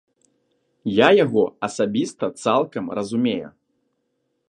Я 0.91 1.09
яго 1.25 1.43
асабіста 1.69 2.25
цалкам 2.47 2.85
разумею. 3.01 3.49